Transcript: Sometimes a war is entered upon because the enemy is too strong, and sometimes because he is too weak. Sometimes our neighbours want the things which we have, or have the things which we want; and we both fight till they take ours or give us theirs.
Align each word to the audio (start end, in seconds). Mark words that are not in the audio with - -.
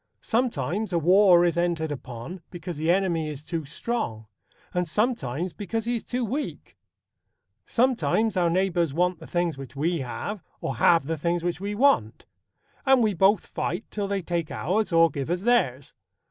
Sometimes 0.23 0.91
a 0.91 0.97
war 0.97 1.45
is 1.45 1.57
entered 1.59 1.91
upon 1.91 2.41
because 2.49 2.77
the 2.77 2.89
enemy 2.89 3.29
is 3.29 3.43
too 3.43 3.65
strong, 3.65 4.25
and 4.73 4.87
sometimes 4.87 5.53
because 5.53 5.85
he 5.85 5.95
is 5.95 6.03
too 6.03 6.25
weak. 6.25 6.75
Sometimes 7.67 8.35
our 8.35 8.49
neighbours 8.49 8.95
want 8.95 9.19
the 9.19 9.27
things 9.27 9.59
which 9.59 9.75
we 9.75 9.99
have, 9.99 10.43
or 10.59 10.77
have 10.77 11.05
the 11.05 11.19
things 11.19 11.43
which 11.43 11.61
we 11.61 11.75
want; 11.75 12.25
and 12.83 13.03
we 13.03 13.13
both 13.13 13.45
fight 13.45 13.85
till 13.91 14.07
they 14.07 14.23
take 14.23 14.49
ours 14.49 14.91
or 14.91 15.11
give 15.11 15.29
us 15.29 15.41
theirs. 15.43 15.93